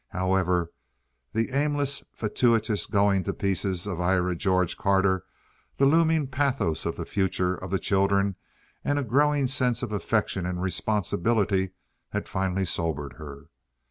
However, 0.09 0.71
the 1.31 1.51
aimless, 1.51 2.03
fatuous 2.11 2.87
going 2.87 3.23
to 3.23 3.33
pieces 3.33 3.85
of 3.85 4.01
Ira 4.01 4.35
George 4.35 4.75
Carter, 4.75 5.25
the 5.77 5.85
looming 5.85 6.25
pathos 6.25 6.87
of 6.87 6.95
the 6.95 7.05
future 7.05 7.53
of 7.53 7.69
the 7.69 7.77
children, 7.77 8.35
and 8.83 8.97
a 8.97 9.03
growing 9.03 9.45
sense 9.45 9.83
of 9.83 9.91
affection 9.91 10.43
and 10.47 10.59
responsibility 10.59 11.73
had 12.09 12.27
finally 12.27 12.65
sobered 12.65 13.13
her. 13.17 13.43